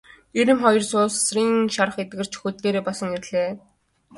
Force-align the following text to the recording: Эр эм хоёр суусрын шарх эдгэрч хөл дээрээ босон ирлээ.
Эр 0.39 0.47
эм 0.51 0.57
хоёр 0.63 0.83
суусрын 0.91 1.53
шарх 1.75 1.95
эдгэрч 2.03 2.33
хөл 2.37 2.55
дээрээ 2.63 2.83
босон 2.87 3.09
ирлээ. 3.17 3.49